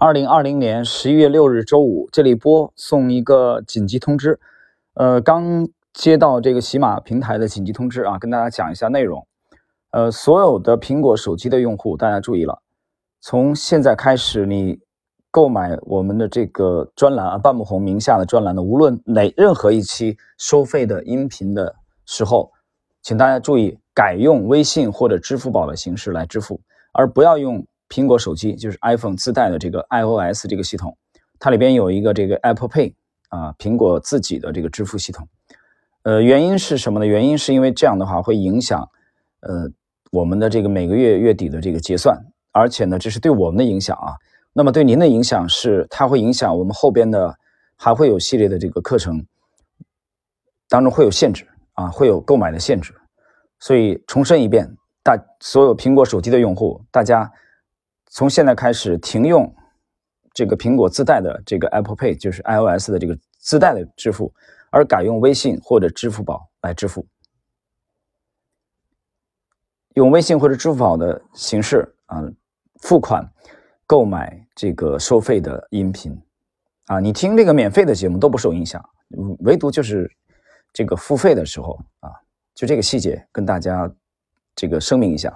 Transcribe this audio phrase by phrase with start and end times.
[0.00, 4.40] 二零二零年十一月六日周五，这里播送一个紧急通知。
[4.94, 9.24] 呃，刚接到这个喜马平台的紧急通知啊，跟大家讲一下内容。
[9.92, 12.60] 呃，所有的苹果手机的用户，大家注意了，
[13.20, 14.80] 从现在开始，你
[15.30, 21.72] 购买我们的这个专栏啊，半木红名下的专栏的，无论哪任何一期收费的音频的
[22.04, 22.50] 时候，
[23.00, 26.60] 请大家注意改用微信或者支付宝的形式来支付，
[26.92, 27.64] 而不要用。
[27.94, 30.98] 苹果手机就是 iPhone 自带的这个 iOS 这个系统，
[31.38, 32.92] 它里边有一个这个 Apple Pay
[33.28, 35.28] 啊，苹果自己的这个支付系统。
[36.02, 37.06] 呃，原因是什么呢？
[37.06, 38.90] 原因是因为这样的话会影响
[39.42, 39.70] 呃
[40.10, 44.14] 我们的这个每个月月底的这个结算，而且呢，这是对我们的影响啊。
[44.52, 47.38] 那么对您的影响是，它会影响我们后边的
[47.76, 49.24] 还会有系列的这个课程
[50.68, 52.92] 当中会有限制啊，会有购买的限制。
[53.60, 54.68] 所以重申一遍，
[55.04, 57.30] 大所有苹果手机的用户，大家。
[58.14, 59.52] 从现在开始停用
[60.32, 64.32] 这个苹果自带的这个 Apple Pay，就是 iOS 的这个自带的支付，
[64.70, 67.04] 而改用微信或者支付宝来支付。
[69.94, 72.22] 用微信或者支付宝的形式啊
[72.82, 73.28] 付款
[73.84, 76.16] 购买这个收费的音频
[76.86, 78.80] 啊，你听这个免费的节目都不受影响，
[79.40, 80.08] 唯独就是
[80.72, 82.12] 这个付费的时候啊，
[82.54, 83.92] 就这个细节跟大家
[84.54, 85.34] 这个声明一下。